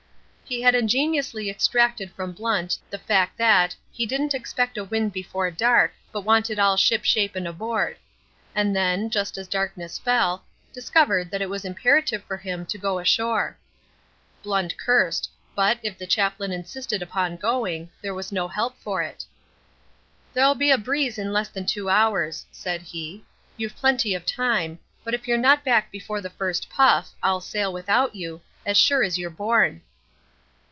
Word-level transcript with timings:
He 0.43 0.63
had 0.63 0.75
ingeniously 0.75 1.49
extracted 1.49 2.11
from 2.11 2.33
Blunt 2.33 2.77
the 2.89 2.97
fact 2.97 3.37
that 3.37 3.73
"he 3.89 4.05
didn't 4.05 4.33
expect 4.33 4.77
a 4.77 4.83
wind 4.83 5.13
before 5.13 5.49
dark, 5.49 5.93
but 6.11 6.25
wanted 6.25 6.59
all 6.59 6.75
ship 6.75 7.05
shape 7.05 7.37
and 7.37 7.47
aboard", 7.47 7.95
and 8.53 8.75
then, 8.75 9.09
just 9.09 9.37
as 9.37 9.47
darkness 9.47 9.97
fell, 9.97 10.43
discovered 10.73 11.31
that 11.31 11.41
it 11.41 11.49
was 11.49 11.63
imperative 11.63 12.21
for 12.25 12.35
him 12.35 12.65
to 12.65 12.77
go 12.77 12.99
ashore. 12.99 13.55
Blunt 14.43 14.75
cursed, 14.77 15.29
but, 15.55 15.79
if 15.83 15.97
the 15.97 16.05
chaplain 16.05 16.51
insisted 16.51 17.01
upon 17.01 17.37
going, 17.37 17.89
there 18.01 18.13
was 18.13 18.29
no 18.33 18.49
help 18.49 18.77
for 18.77 19.01
it. 19.01 19.23
"There'll 20.33 20.53
be 20.53 20.69
a 20.69 20.77
breeze 20.77 21.17
in 21.17 21.31
less 21.31 21.47
than 21.47 21.65
two 21.65 21.89
hours," 21.89 22.45
said 22.51 22.81
he. 22.81 23.23
"You've 23.55 23.77
plenty 23.77 24.13
of 24.13 24.25
time, 24.25 24.79
but 25.05 25.13
if 25.13 25.29
you're 25.29 25.37
not 25.37 25.63
back 25.63 25.89
before 25.91 26.19
the 26.19 26.29
first 26.29 26.69
puff, 26.69 27.11
I'll 27.23 27.39
sail 27.39 27.71
without 27.71 28.15
you, 28.15 28.41
as 28.65 28.75
sure 28.77 29.01
as 29.01 29.17
you're 29.17 29.29
born." 29.29 29.81